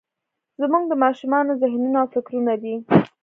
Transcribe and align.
زموږ 0.61 0.83
د 0.87 0.93
ماشومانو 1.03 1.57
ذهنونه 1.61 1.97
او 2.01 2.07
فکرونه 2.13 2.53
دي. 2.61 2.75